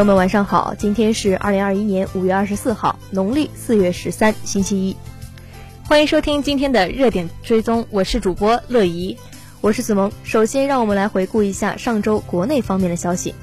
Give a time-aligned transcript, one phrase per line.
[0.00, 4.96] 朋友们晚上好，今天是二零二一年五月二十四号，农历四月十三，星期一。
[5.84, 9.14] 欢迎收听今天的热点追踪，我是主播乐怡，
[9.60, 10.10] 我是子萌。
[10.24, 13.34] 首先，让我们来回顾一下上周国内方面的消息。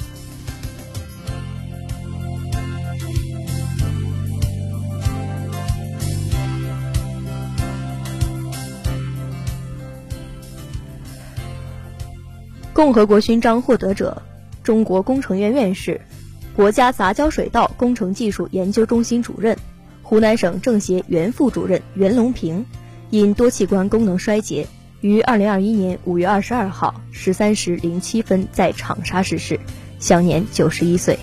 [12.74, 14.24] 共和国勋章获得者，
[14.64, 16.02] 中国工程院院士。
[16.58, 19.56] 国家杂交水稻工程技术研究中心主任、
[20.02, 22.66] 湖南省政协原副主任袁隆平，
[23.12, 24.68] 因多器官功能衰竭，
[25.02, 29.60] 于二零二一年五月二十二号十三时零七分在长沙逝世，
[30.00, 31.20] 享年九十一岁。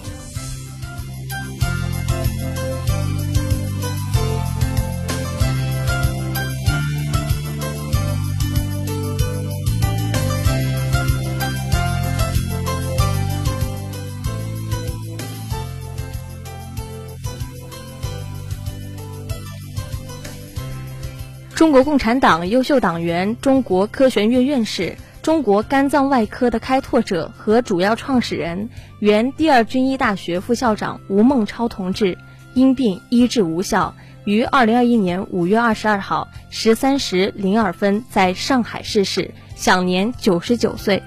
[21.55, 32.19] 中国共产党优秀党员、中国科学院院士、中国肝脏外科的开拓者和主要创始人、原第二军医大学副校长吴孟超同志，
[32.55, 33.95] 因病医治无效，
[34.25, 41.01] 于二零二一年五月二十二号十三时零二分在上海逝世，享年九十九岁。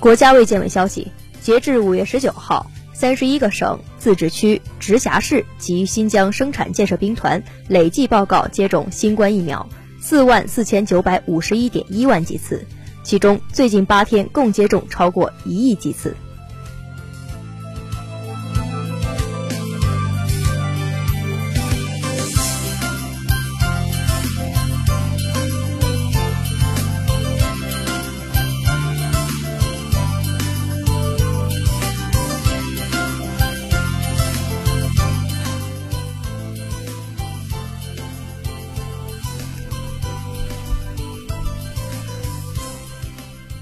[0.00, 1.08] 国家卫健委消息，
[1.40, 9.68] 截至五月十九号，三十一个省、自治区、直辖市及新疆生产建设兵团累计报告接种新冠疫苗
[10.00, 12.64] 四万四千九百五十一点一万剂次，
[13.02, 16.16] 其中最近八天共接种超过一亿剂次。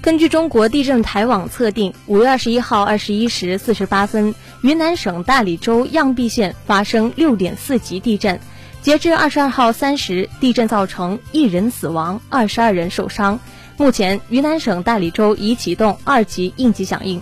[0.07, 8.39] 根据中国地震台网测定，五月二十一号二十一时四十八分，云南省大理州漾濞县发生六点四级地震。
[8.81, 13.37] 截至二十二号三时，地震造成一人死亡，二十二人受伤。
[13.75, 17.21] 目前，云南省大理州已启动二级应急响应。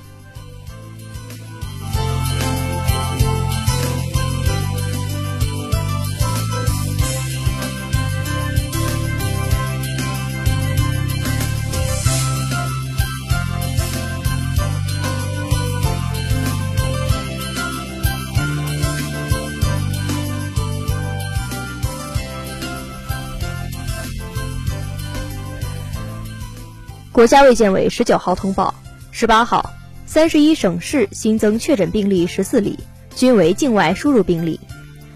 [27.15, 28.75] 国家卫健委十九号通报，
[29.09, 29.71] 十八号，
[30.05, 32.77] 三十一省市新增确诊病例十四例，
[33.15, 34.59] 均为境外输入病例。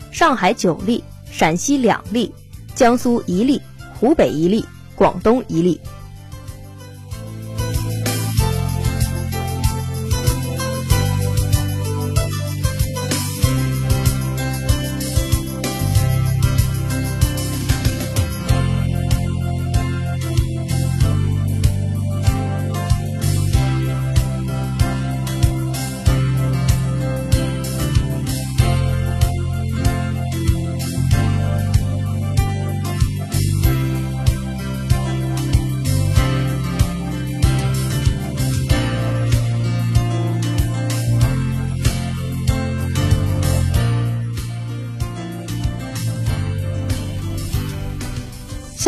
[0.09, 2.33] 上海九例，陕西两例，
[2.73, 3.61] 江苏一例，
[3.99, 4.63] 湖北一例，
[4.95, 5.81] 广东一例。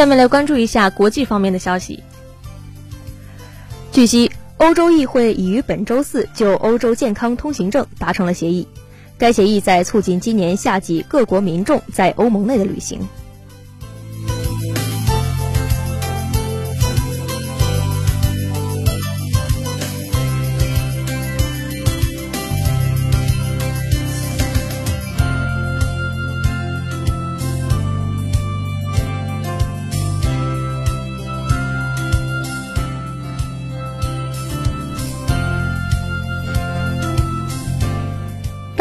[0.01, 2.03] 下面来关注一下国际方面的消息。
[3.92, 8.68] 据悉，欧洲议会已于本周四就欧洲健康通行证达成了协议，
[9.19, 13.00] 该协议在促进今年夏季各国民众在欧盟内的旅行。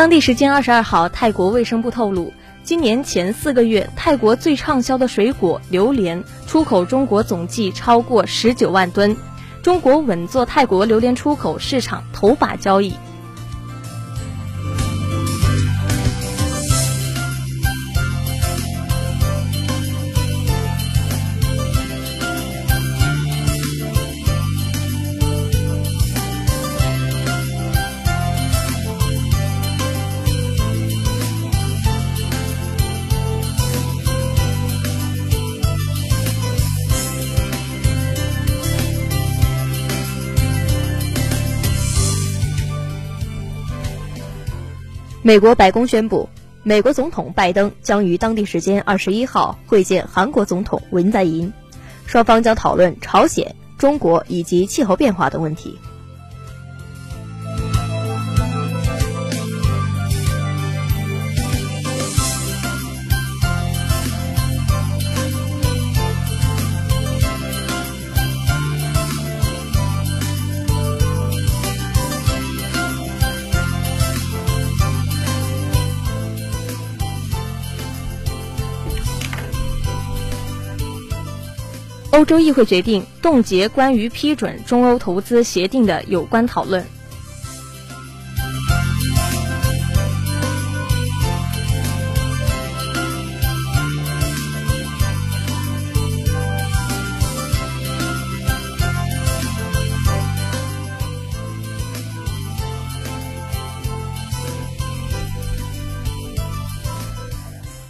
[0.01, 2.33] 当地时间二十二号，泰国卫生部透露，
[2.63, 9.15] 今年前四个月，泰国最畅销的水果榴莲出口中国总计超过十九万吨，
[9.63, 12.95] 中国稳坐泰国榴莲出口市场头把交椅。
[45.31, 46.29] 美国白宫宣布，
[46.65, 51.53] 美国总统拜登将于当地时间二十一号会见韩国总统文在寅，
[52.05, 55.79] 双方将讨论朝鲜、中国以及气候变化等问题。
[82.13, 86.85] 欧洲议会决定冻结关于批准中欧投资协定的有关讨论。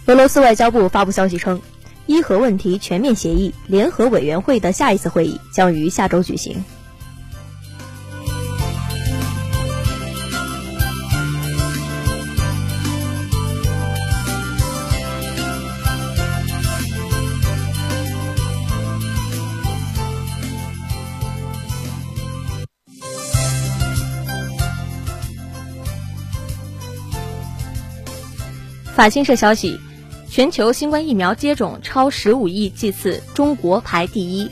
[0.05, 1.61] 俄罗斯外交部发布消息称。
[2.05, 6.63] 伊核问题全面协议联合委员会的下一次会议将于下周举行。
[29.01, 29.90] 法新社消息。
[30.33, 34.49] 全球新冠疫苗接种超十五亿剂次，中国排第一。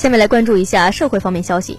[0.00, 1.78] 下面来关注一下社会方面消息。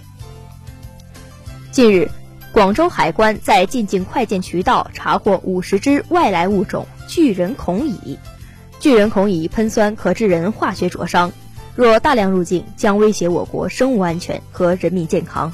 [1.72, 2.08] 近日，
[2.52, 8.20] 广州海关在进境快件渠道查获五十只外来物种巨人孔蚁。
[8.80, 11.32] 巨人孔蚁喷酸可致人化学灼伤，
[11.76, 15.52] 若大量入境，将威胁我国生物安全和人民健康。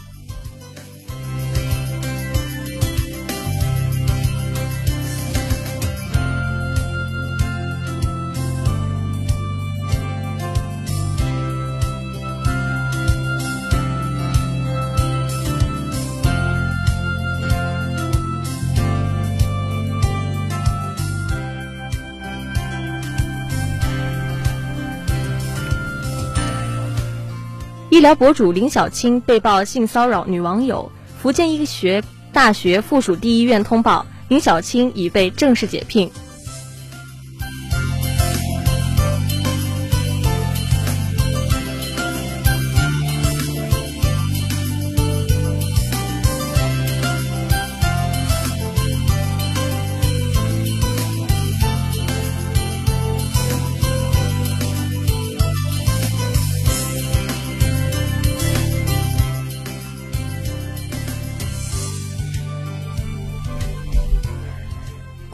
[27.97, 36.07] 医疗博主林小青被曝性骚扰女网友，福建医学大学附属第一医院通报，林小青已被正式解聘。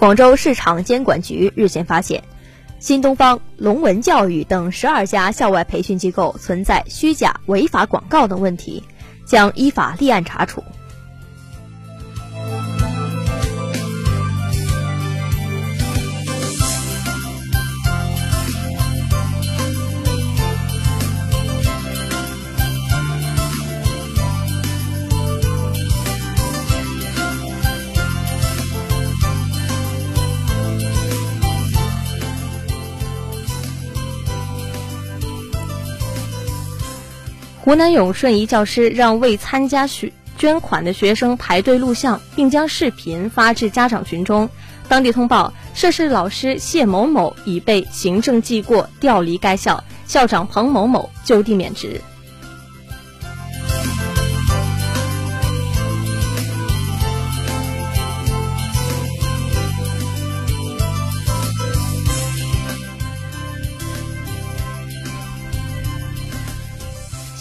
[0.04, 2.22] 广州市场监管局日前发现，
[2.78, 8.84] 新东方、龙文教育等十二家校外培训机构存在虚假、违法广告等问题，
[9.26, 10.62] 将依法立案查处。
[37.64, 44.50] 湖南永顺一教师让未参加学捐款的学生排队录像，并将视频发至家长群中。
[44.90, 52.02] 当地通报，涉事老师谢某某已被行政记过，调离该校，校长彭某某就地免职。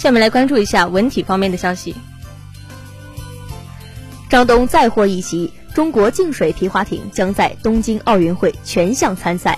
[0.02, 1.94] 下面来关注一下文体方面的消息。
[4.28, 9.56] 张东再获一席，中国净水皮划艇将在东京奥运会全项参赛。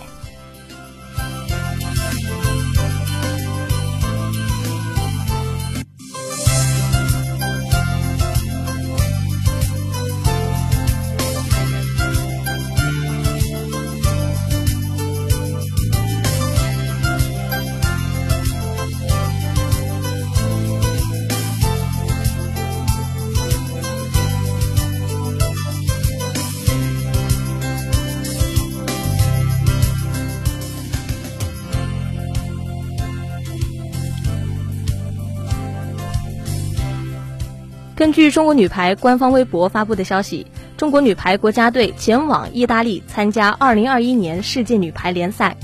[38.04, 40.46] 根据中国女排官方微博发布的消息，
[40.76, 45.56] 中国女排国家队前往意大利参加2021年世界女排联赛。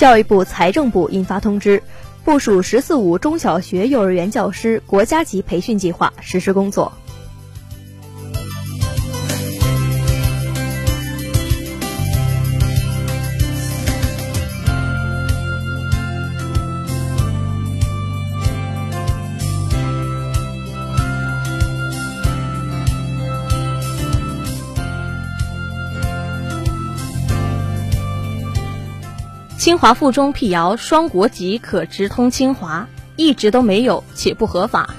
[0.00, 1.82] 教育部、财政部印发通知，
[2.24, 6.94] 部署“十四五”中小学、幼儿园教师国家级培训计划实施工作。
[29.70, 34.96] 清华附中辟谣双国籍可直通清华，一直都没有且不合法。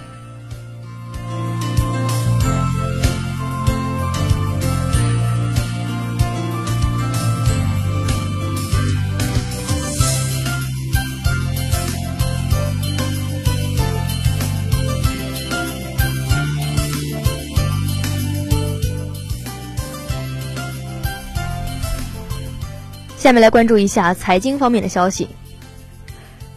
[23.21, 25.27] 下面来关注一下财经方面的消息。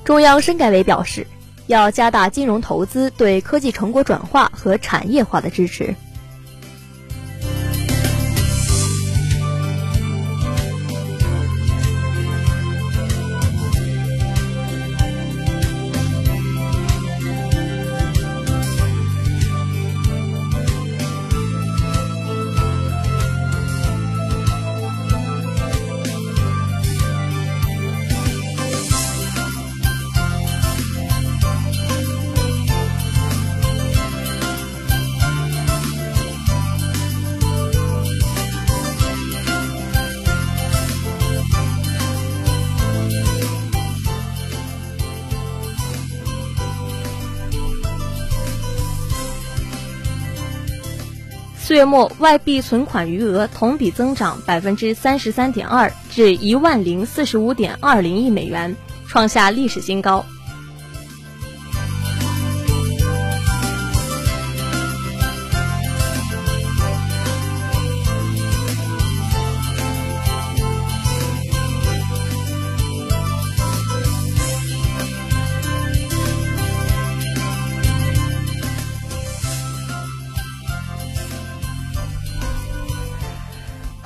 [0.03, 1.27] 中央深改委表示，
[1.67, 5.95] 要加大金融投资对科技成果转化和产业化的支持。
[51.85, 58.77] 末，外币存款余额同比增长百分之三十三点二，至一万零四十五点二零亿美元，
[59.07, 60.25] 创下历史新高。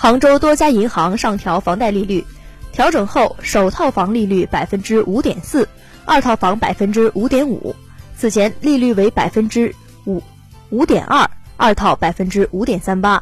[0.00, 2.24] 杭州多家银行上调房贷利率，
[2.70, 5.68] 调整后首套房利率百分之五点四，
[6.04, 7.74] 二套房百分之五点五。
[8.16, 9.74] 此前利率为百分之
[10.06, 10.22] 五
[10.70, 13.20] 五点二，二套百分之五点三八。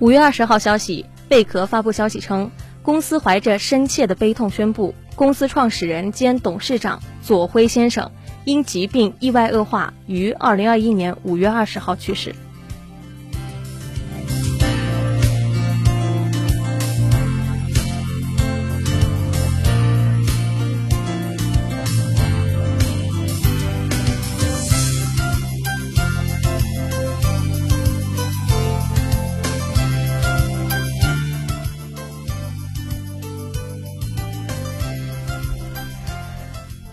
[0.00, 2.50] 五月二十号消息，贝壳发布消息称，
[2.82, 8.10] 公司怀着深切的悲痛宣布，公司创始人兼董事长左晖先生
[8.46, 12.34] 因疾病意外恶化，于二零二一年五月二十号去世。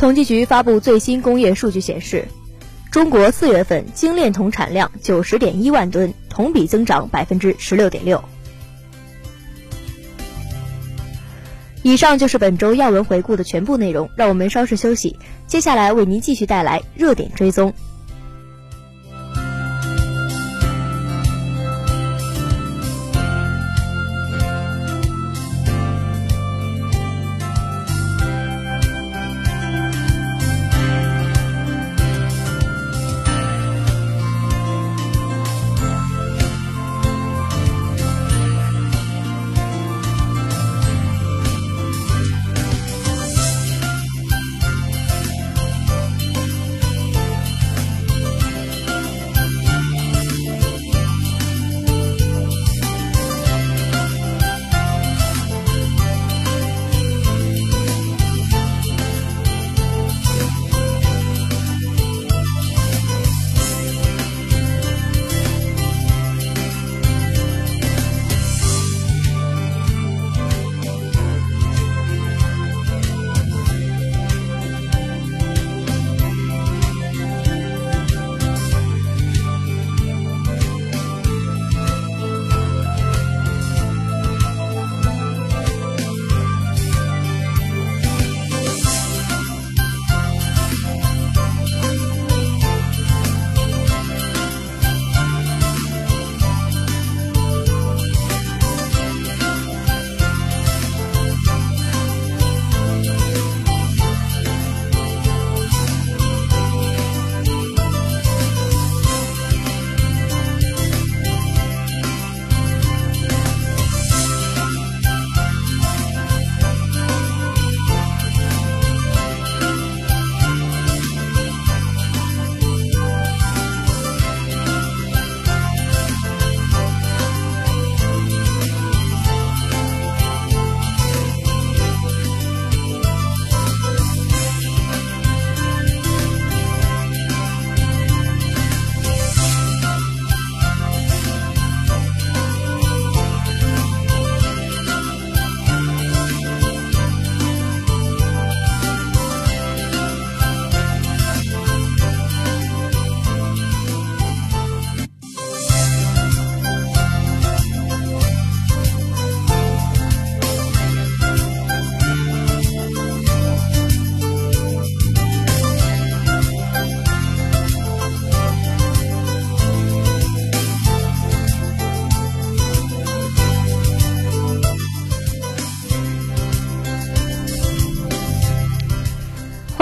[0.08, 2.30] 统计局发布最新工业数据显示，
[2.92, 8.24] 中国四月份精炼铜产量九十点一万吨，同比增长百分之十六点六。
[11.84, 17.74] 以上就是本周要闻回顾的全部内容，让我们稍事休息，接下来为您继续带来热点追踪。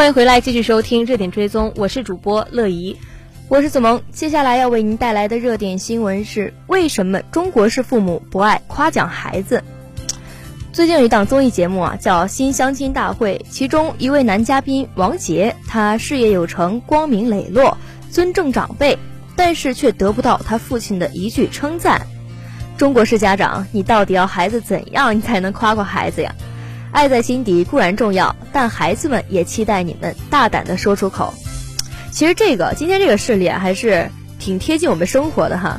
[0.06, 2.96] 欢迎回来，继续收听热点追踪，我是主播乐怡，
[3.48, 4.04] 我是子萌。
[4.12, 9.64] 接下来要为您带来的热点新闻是：为什么中国式父母不爱夸奖孩子？
[10.72, 17.76] 最近有一档综艺节目啊，叫《新相亲大会》，其中一位男嘉宾王杰，他事业有成，光明磊落，
[18.12, 19.00] 尊重长辈，
[19.36, 22.06] 但是却得不到他父亲的一句称赞。
[22.78, 26.36] 中国式家长，你到底要孩子怎样，你才能夸夸孩子呀？
[26.96, 31.34] 爱在心底固然重要，但孩子们也期待你们大胆的说出口。
[32.10, 35.78] 其实这个今天这个事例，还是挺贴近我们生活的哈。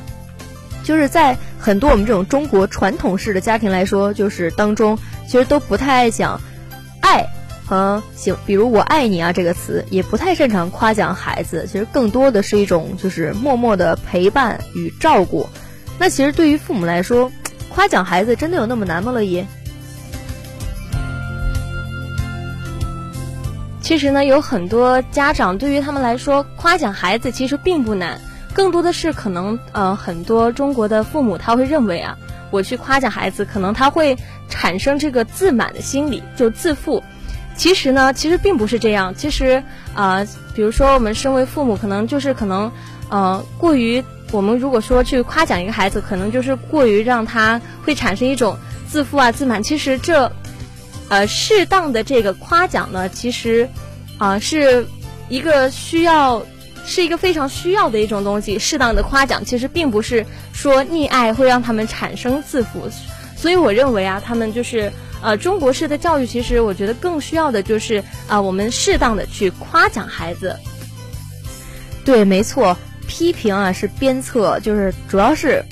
[0.85, 6.39] 就是在很多我们这种中国传统式的家庭来说，就是当中其实都不太爱讲
[7.01, 7.27] 爱
[7.65, 11.67] 和行，比如“我爱你”啊这个词，也不太擅长夸奖孩子。
[11.67, 15.49] 其实更多的是一种就是默默的陪伴与照顾。
[15.99, 17.33] 那其实对于父母来说，
[17.75, 19.13] 夸奖孩子真的有那么难吗？
[19.13, 19.43] 乐怡？
[23.87, 28.21] 其实呢，有很多家长对于他们来说，夸奖孩子其实并不难，
[28.53, 32.19] 更多的是可能呃，很多中国的父母他会认为啊，
[32.51, 34.17] 我去夸奖孩子，可能他会
[34.49, 37.01] 产生这个自满的心理，就自负。
[37.57, 39.15] 其实呢，其实并不是这样。
[39.15, 39.63] 其实
[39.95, 42.69] 啊，比如说我们身为父母，可能就是可能
[43.09, 49.63] 呃，过于我们如果说去夸奖一个孩子，可能就是过于让他会产生一种自负啊、自满。
[49.63, 50.33] 其实这，
[51.09, 53.69] 呃，适当的这个夸奖呢，其实，
[54.19, 54.87] 啊，是
[55.29, 56.45] 一个需要，
[56.85, 58.59] 是一个非常需要的一种东西。
[58.59, 62.89] 适当的夸奖，其实并不是说溺爱会让他们产生自负。
[63.37, 64.91] 所以我认为啊，他们就是，
[65.23, 70.57] 呃，中国式的教育，其实我觉得更需要的就是啊，我们适当的去夸奖孩子。
[72.05, 72.77] 对，没错。
[73.09, 75.65] 批评啊是鞭策，就是主要是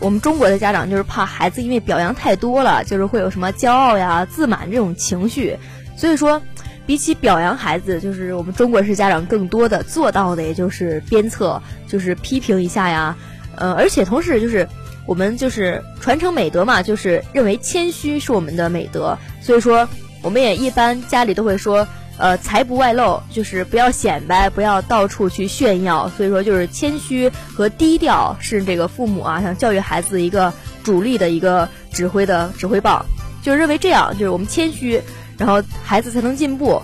[0.00, 5.56] 我们中国的家长就是怕孩子因为表扬太多了，就是会有什么骄傲呀、自满这种情绪。
[5.96, 6.40] 所以说，
[6.86, 13.16] 比起表扬孩子，就是我们中国式家长更多的做到的，也就是鞭策，就是批评一下呀。
[13.56, 14.66] 呃，而且同时就是
[15.06, 19.16] 我们就是传承美德嘛，就是认为谦虚是我们的美德。
[19.40, 19.88] 所以说，
[20.22, 21.86] 我们也一般家里都会说。
[22.20, 26.06] 呃，财不外露，就是不要显摆，不要到处去炫耀。
[26.10, 30.52] 所以说，就是谦虚和低调是这个父母啊，想教育孩子一个
[30.84, 33.02] 主力的一个指挥的指挥棒。
[33.42, 35.00] 就认为这样，就是我们谦虚，
[35.38, 36.82] 然后孩子才能进步。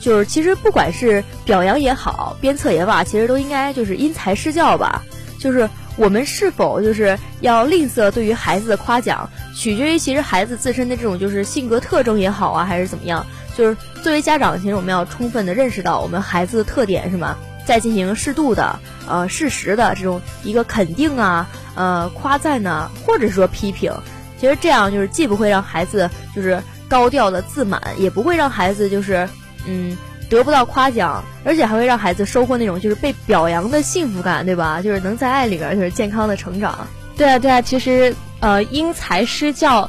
[0.00, 5.04] 就是其实不管是表扬也好，鞭策也罢，其实都应该就是因材施教吧。
[5.38, 13.24] 就是我们是否就是要吝啬对于孩子的夸奖，取决于其实孩子自身的这种就是性格特征也好啊，还是怎么样。
[13.56, 17.36] 就是作为家长，其实我们要充分的认识到我们孩子的特点是吗？
[17.64, 18.76] 再进行适度的、
[19.08, 23.92] 呃适时的这种一个肯定啊、呃夸赞呢，或者说批评。
[24.40, 29.28] 其实这样就是既不会让孩子就是高调的自满，也不会让孩子就是
[29.64, 29.96] 嗯
[30.28, 34.82] 得不到夸奖，而且还会让孩子收获那种就是被表扬的幸福感，对吧？
[34.82, 36.84] 就是能在爱里边就是健康的成长。
[37.16, 39.88] 对啊，对啊，其实呃因材施教。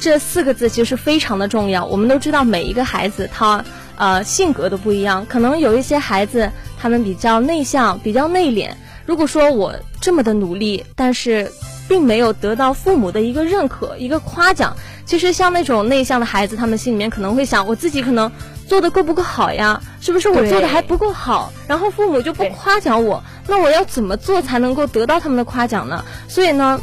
[0.00, 1.84] 这四个字其实非常的重要。
[1.84, 3.62] 我们都知道，每一个孩子他
[3.96, 8.70] 呃性格都不一样，可能有一些孩子他们比较内向、比较内敛。
[9.04, 11.50] 如果说我这么的努力，但是
[11.86, 18.30] 并没有得到父母的一个认可、一个夸奖，其实像那种内向的孩子，他们心里面可能会想：我自己可能
[18.66, 19.78] 做的够不够好呀？
[20.00, 21.52] 是不是我做的还不够好？
[21.66, 26.02] 然后父母就不夸奖我，那我要怎么做才能够得到他们的夸奖呢？
[26.26, 26.80] 所以呢？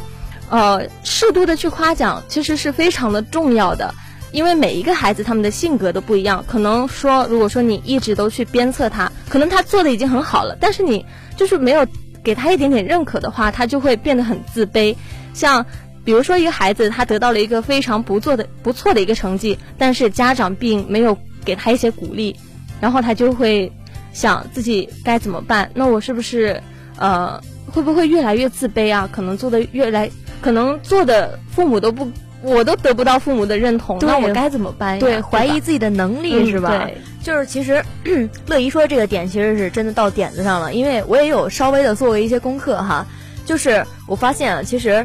[0.50, 3.94] 呃，适度的去夸奖其实是非常的重要的，
[4.32, 6.44] 因为每一个孩子他们的性格都不一样。
[6.46, 11.04] 可能说，如果说你一直都去鞭策他，可能他做的已经很好了，但是你
[11.36, 11.86] 就是没有
[12.22, 14.94] 给他一点点认可的话，他就会变得很自卑。
[15.34, 15.64] 像
[16.04, 22.34] 比如说一个孩子，他得到了一个非常不错的不错的一个成绩，但是家长并没有给他一些鼓励，
[22.80, 23.70] 然后他就会
[24.14, 25.70] 想自己该怎么办？
[25.74, 26.62] 那我是不是
[26.96, 27.38] 呃
[27.72, 29.08] 会不会越来越自卑啊？
[29.10, 30.10] 可能做的越来。
[30.40, 32.08] 可能做的父母都不，
[32.42, 34.96] 我都得不到父母的认同，那我该怎么办？
[35.00, 36.84] 对，怀疑自己的能力是吧？
[36.84, 37.84] 对，就是其实
[38.46, 43.04] 乐怡说这个点其实是真的到点子上了，因为我也有稍微的做过一些功课哈，
[43.44, 45.04] 就是我发现啊，其实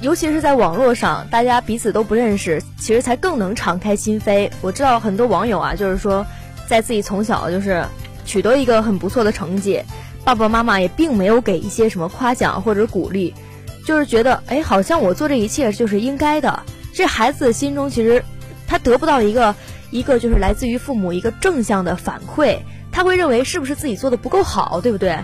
[0.00, 4.50] 尤其是在网络上，大家彼此都不认识，其实才更能敞开心扉。
[4.60, 6.26] 我知道很多网友啊，就是说
[6.66, 7.84] 在自己从小就是
[8.24, 9.80] 取得一个很不错的成绩，
[10.24, 13.34] 爸爸妈妈也并没有给一些什么夸奖或者鼓励。
[13.86, 16.62] 就是觉得，哎，好像我做这一切就是应该的。
[16.94, 18.24] 这孩子心中其实，
[18.66, 19.54] 他得不到一个
[19.90, 22.60] 一个就是来自于父母一个正向的反馈，
[22.90, 25.18] 他会认为是不是自己做的不够好，对不对？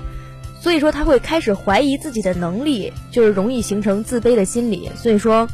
[0.60, 4.90] 所以说他会开始怀疑自己的能力，就是容易形成自卑的心理。
[4.94, 5.48] 所以说，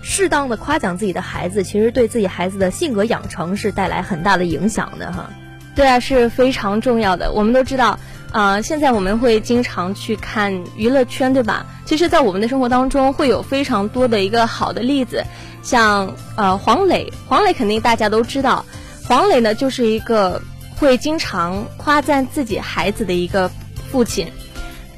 [0.00, 5.28] 适当的夸奖自己的孩子，其实对自己孩子的性格养成是带来很大的影响的哈。
[5.76, 7.30] 对啊，是非常重要的。
[7.32, 7.96] 我们都知道。
[8.32, 11.64] 呃，现在我们会经常去看娱乐圈，对吧？
[11.86, 15.24] 其实，在我们的生活当中，会有非常多的一个好的例子，
[15.62, 18.66] 像呃黄磊，黄磊肯定大家都知道，
[19.04, 20.42] 黄磊呢就是一个
[20.76, 23.50] 会经常夸赞自己孩子的一个
[23.90, 24.26] 父亲，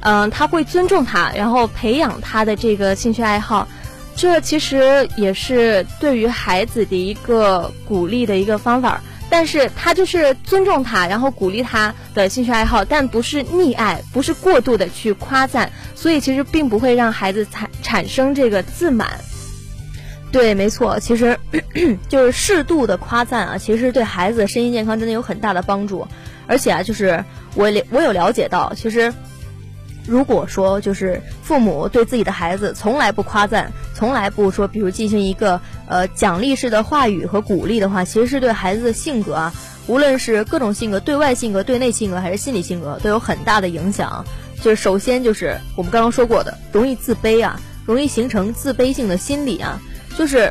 [0.00, 3.68] 嗯，他会尊重他，然后培养他的这个兴趣爱好，
[4.16, 9.00] 这其实也是对于孩子的一个鼓励的一个方法。
[9.30, 19.18] 但是他就是尊重他，然后鼓励他的兴趣爱好，但不是溺爱，不是过度的去夸赞，所以其实并不会让孩子产产生这个自满。
[20.32, 21.38] 对，没错，其实
[22.08, 26.06] 就是适度的夸赞啊，其实对孩子身心健康真的有很大的帮助。
[26.46, 29.12] 而且啊，就是我我有了解到，其实。
[30.08, 39.52] 如果说就是父母对自己的孩子从来不夸赞，从来不说，比如进行一个呃奖励式的话语和鼓励的话，其实是对孩子的性格啊，
[39.86, 44.24] 无论是各种性格，对外性格、对内性格还是心理性格，都有很大的影响。
[44.62, 49.78] 就是首先就是我们刚刚说过的，容易自卑啊，容易形成自卑性的心理啊，
[50.16, 50.50] 就是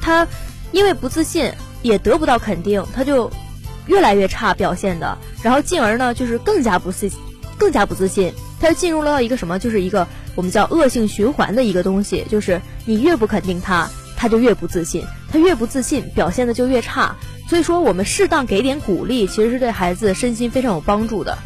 [0.00, 0.26] 他
[0.72, 3.30] 因为不自信，也得不到肯定，他就
[3.86, 7.10] 越来越差表现的，然后进而呢就是更加不自
[7.58, 8.32] 更加不自信。
[8.64, 17.14] 他就进入了一个什么，就是一个我们叫恶性循环的一个东西，就是你越不肯定他，他就越不自信，他越不自信，表现的就越差。
[17.46, 21.36] 所以说，我们适当给点鼓励，其实是对孩子身心非常有帮助的。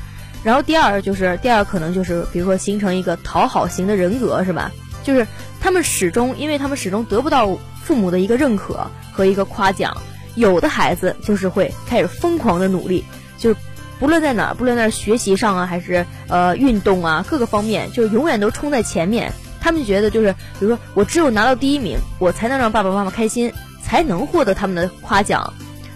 [0.45, 4.71] 然后第二就是第二可能就是比如说形成一个讨好型的人格，是吧？
[5.03, 5.27] 就是
[5.61, 9.97] 他们始终，因为他们始终得不到父母的一个认可和一个夸奖，
[10.37, 13.05] 有的孩子就是会开始疯狂的努力，
[13.37, 13.57] 就是
[13.99, 19.33] 不论在哪，不论在学习上啊，还是呃运动啊，各个方面，就永远都冲在前面。
[19.61, 25.53] 他们觉得就是，比如说我只有拿到第一名，我才能让爸爸妈妈开心，才能获得他们的夸奖。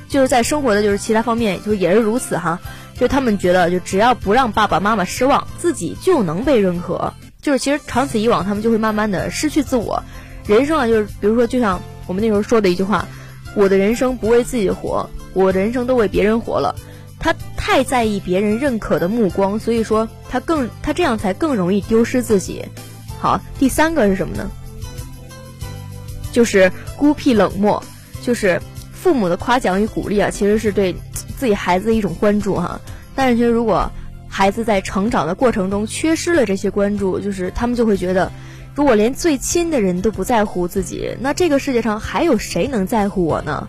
[0.08, 2.58] 就是在生活的就是其他方面，就也是如此哈。
[2.98, 7.14] 就他们觉得，就只要不让爸爸妈妈失望，自己就能被认可。
[7.40, 10.02] 就是其实长此以往，他们就会慢慢的失去自我。
[10.46, 13.06] 人生啊，就是比如说，就像我们那时候说的一句话
[13.54, 16.74] ：“我的人生不为自己活，我的人生都为别人活了。”
[17.22, 22.66] 他太在意别人认可的目光，所以说他更他这样才更容易丢失自己。
[23.18, 24.50] 好，第三个是什么呢？
[26.32, 27.82] 就是孤僻冷漠，
[28.20, 28.60] 就是。
[29.02, 30.94] 父母的夸奖与鼓励啊，其实是对
[31.36, 32.80] 自己孩子的一种关注哈。
[33.16, 33.90] 但是，其实如果
[34.28, 38.30] 孩子在成长的过程中缺失了这些关注，就是他们就会觉得，
[38.76, 43.68] 如果连最亲的人都不在乎自己，那这个世界上还有谁能在乎我呢？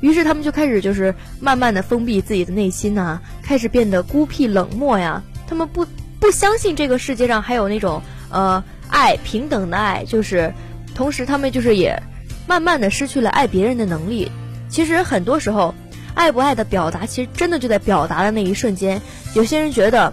[0.00, 5.22] 于是，他们就开始就是慢慢的封闭自己的内心呐，开始变得孤僻冷漠呀。
[5.48, 5.86] 他们不
[6.20, 10.52] 不相信这个世界上还有那种呃爱平等的爱，就是
[10.94, 12.02] 同时他们就是也
[12.46, 14.30] 慢慢的失去了爱别人的能力。
[14.68, 15.74] 其实很多时候，
[16.14, 19.00] 爱不爱的表达，其实真的就在表达的那一瞬间。
[19.34, 20.12] 有些人觉得，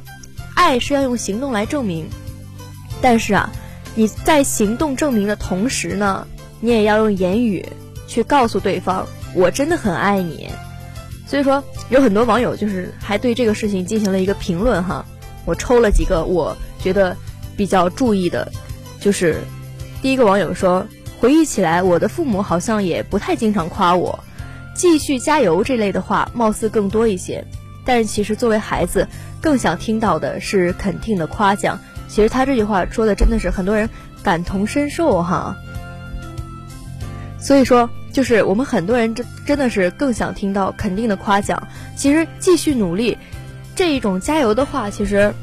[0.53, 2.07] 爱是要用行动来证明，
[3.01, 3.49] 但是啊，
[3.95, 6.27] 你在行动证明的同时呢，
[6.59, 7.65] 你也要用言语
[8.07, 10.49] 去告诉对方，我真的很爱你。
[11.25, 15.05] 所以说，有很多网友就是还对这个事情进行了一个评论哈。
[15.45, 17.15] 我抽了几个我觉得
[17.57, 18.51] 比较注意的，
[18.99, 19.41] 就是
[20.01, 20.85] 第一个网友说，
[21.19, 24.23] 回忆起来，我的父母好像也不太经常夸我。
[24.75, 27.45] 继续加油这类的话，貌似更多一些，
[27.85, 29.07] 但是其实作为孩子，
[29.41, 31.79] 更想听到的是肯定的夸奖。
[32.07, 33.89] 其实他这句话说的真的是很多人
[34.21, 35.55] 感同身受哈。
[37.39, 41.67] 所以说，就是我们很多人真真的是更想听到肯定的夸奖。
[41.97, 43.17] 其实继续努力
[43.75, 45.33] 这一种加油的话，其实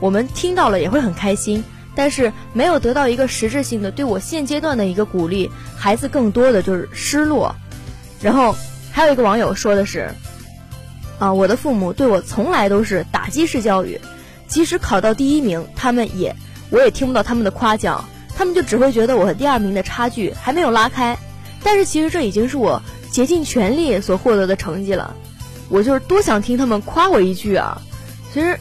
[0.00, 1.62] 我们听到了也会很开心，
[1.94, 7.54] 但是没有得到一个实质性的对我现阶段的一个鼓励，孩子更多的就是失落。
[8.20, 8.56] 然后
[8.90, 10.10] 还有一个网友说的是，
[11.20, 14.00] 啊，我的父母对我从来都是打击式教育，
[14.48, 16.34] 即使考到第一名，他们也
[16.70, 18.04] 我也听不到他们的夸奖，
[18.36, 21.16] 他们就只会觉得我和第二名的差距还没有拉开。
[21.64, 25.16] 但是其实这已经是我竭尽全力所获得的成绩了，
[25.68, 27.80] 我就是多想听他们夸我一句啊。
[28.32, 28.56] 其实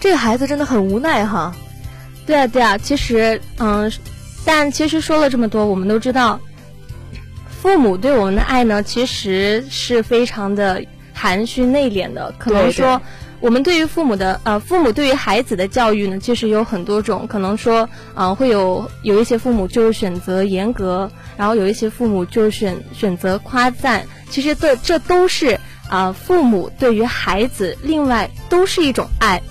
[0.00, 1.54] 这个孩子真的很无奈哈。
[2.26, 3.92] 对啊对啊，其实嗯，
[4.44, 6.40] 但其实说了这么多，我们都知道。
[7.60, 12.32] 父母对我们的爱呢，其实是非常的含蓄内敛的。
[12.38, 13.00] 可能说，
[13.44, 17.26] 我们对于父母的呃，父母对于孩子的教育呢，其实有很多种。
[17.26, 24.02] 可能说，啊，会有有一些父母就选择严格，然后有一些父母就选选择夸赞。
[24.30, 29.42] 其实这这都是啊，父母对于孩子另外都是一种爱。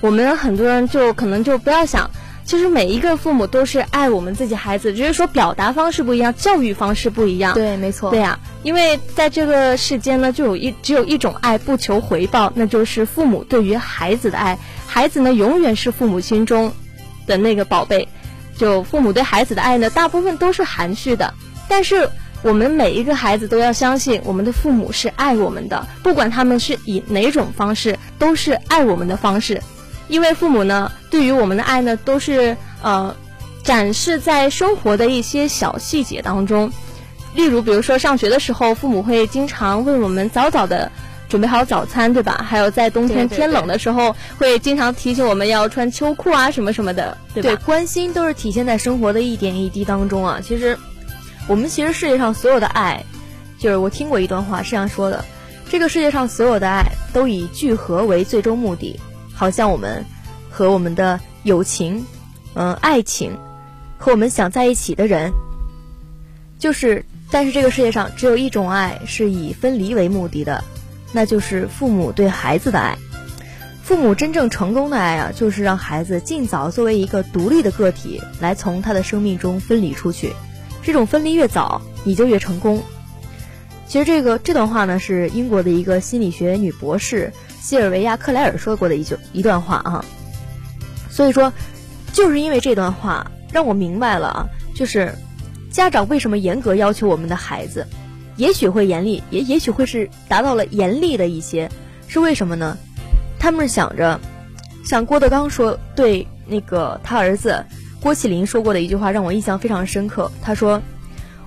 [0.00, 2.08] 我们很多人就可能就不要想。
[2.44, 7.54] 其实每一个父母都是爱我们自己孩子，只是说表达方式不一样，教育方式不一样。
[7.54, 8.10] 对，没错。
[8.10, 14.58] 对呀，因为在这个世间呢，就有一只有一种爱，不求回报，那就是父母对于孩子的爱。
[14.86, 16.72] 孩子呢，永远是父母心中
[17.26, 18.08] 的那个宝贝。
[18.58, 21.32] 就父母对孩子的爱呢，大部分都是含蓄的。
[21.68, 22.10] 但是
[22.42, 29.62] 我们每一个孩子都要相信，我们的父母是爱我们的，不管他们是以哪种方式，都是爱我们的方式。
[30.12, 33.16] 因为父母呢，对于我们的爱呢，都是呃，
[33.64, 36.70] 展示在生活的一些小细节当中。
[37.34, 40.92] 例如，比如说上学的时候，父母会经常为我们早早的
[41.30, 42.44] 准备好早餐，对吧？
[42.46, 47.48] 还有在冬天天冷的时候，会经常提醒我们要穿秋裤啊，什么什么的，对吧？
[47.48, 50.38] 对，关心都是体现在生活的一点一滴当中啊。
[50.44, 50.78] 其实，
[51.48, 53.02] 我们其实世界上所有的爱，
[53.58, 55.24] 就是我听过一段话是这样说的：
[55.70, 59.00] 这个世界上所有的爱都以聚合为最终目的。
[59.34, 60.04] 好像我们
[60.50, 62.04] 和我们的友情，
[62.54, 63.36] 嗯，爱情，
[63.98, 65.32] 和我们想在一起的人，
[66.58, 70.62] 就是，但是这个世界上只有一种爱是以分离为目的的，
[71.12, 72.96] 那就是父母对孩子的爱。
[73.82, 80.32] 父母真正成功的爱啊，就是让孩子尽早作为一个独立的个体来从他的生命中分离出去。
[80.82, 82.82] 这种分离越早，你就越成功。
[83.88, 87.32] 其实这个这段话呢，是英国的一个心理学女博士。
[87.62, 90.04] 西尔维亚·克莱尔说过的一句一段话啊，
[91.08, 91.52] 所以说，
[92.12, 95.14] 就是因为这段话让我明白了啊，就是
[95.70, 97.86] 家长为什么严格要求我们的孩子，
[98.36, 101.70] 也许会严厉，也也许会是达到了严厉的一些，
[102.08, 102.76] 是为什么呢？
[103.38, 104.20] 他们想着，
[104.84, 107.64] 像郭德纲说对那个他儿子
[108.00, 110.30] 郭麒麟说过的一句话，让我印象非常深刻。
[110.42, 110.82] 他说：“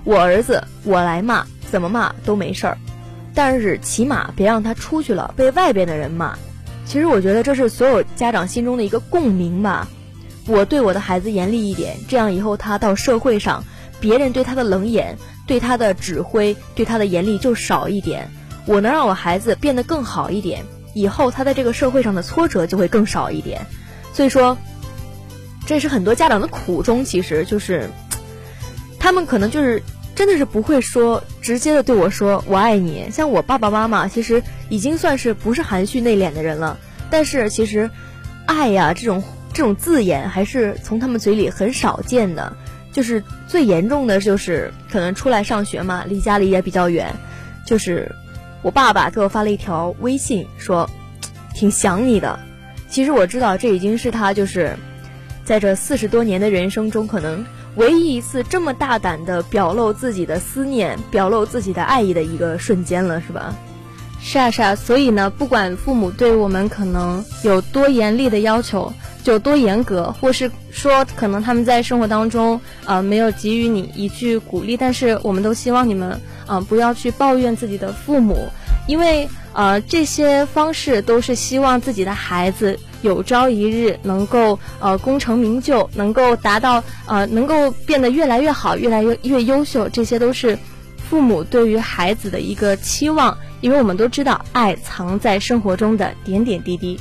[0.04, 2.78] 我儿子，我来骂，怎么骂都没事儿，
[3.36, 6.36] 但是起码别让他出去了被外边的人骂。”
[6.86, 9.86] 其实我觉得这是所有家长心中的一个共鸣吧。
[10.46, 13.62] 我对我的孩子严厉一点，这样以后他到社会上，
[14.00, 18.30] 别人对他的冷眼、对他的指挥、对他的严厉就少一点。
[18.66, 23.66] 我能让我孩子变得更好一点，以后他在这个社会上的挫折就会更少一点。
[24.12, 24.56] 所以说，
[25.66, 27.04] 这是很多家长的苦衷。
[27.04, 27.90] 其实就是，
[28.98, 29.82] 他们可能就是。
[30.16, 36.78] 真的是不会说直接的对我说我爱你，像我爸爸妈妈其实已经算是不是含蓄内敛的人了，
[37.10, 37.90] 但是其实，
[38.46, 42.56] 爱呀这种这种字眼还是从他们嘴里很少见的，
[42.92, 47.14] 就是最严重的就是可能出来上学嘛，离家里也比较远，
[47.66, 48.10] 就是
[48.62, 50.88] 我爸爸给我发了一条微信说，
[51.54, 52.40] 挺想你的，
[52.88, 54.74] 其实我知道这已经是他就是
[55.44, 57.44] 在这四十多年的人生中可能。
[57.76, 63.54] 唯一一次这么大胆的表露自己的思念、表露自己的爱意的一个瞬间了，是吧？
[64.20, 64.74] 是啊，是啊。
[64.74, 78.48] 所以呢，不管父母对我们可能有多严厉的要求，就多严格，或是说可能他们在生活当中呃没有给予你一句鼓励，但是我们都希望你们啊不要去抱怨自己的父母，
[78.88, 82.78] 因为呃这些方式都是希望自己的孩子。
[83.02, 90.58] 有朝一日能够呃功成名就，能够达到呃能够变得越来越好，越来越越优秀，这些都是
[91.08, 93.36] 父母对于孩子的一个期望。
[93.62, 97.00] 因为我们都知道，爱藏在生活中的点点滴滴。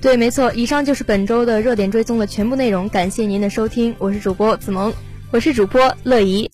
[0.00, 2.88] 对，没错，以上就是本周的热点追踪的全部内容。
[2.88, 4.92] 感谢您的收听，我是主播子萌，
[5.30, 6.50] 我是主播乐怡。